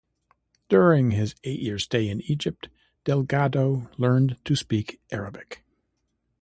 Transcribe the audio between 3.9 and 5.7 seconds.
learned to speak Arabic.